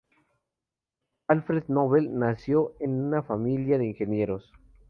Alfred 1.27 1.65
Nobel 1.69 2.11
nació 2.17 2.73
en 2.79 3.03
una 3.03 3.21
familia 3.21 3.77
de 3.77 3.85
ingenieros. 3.85 4.51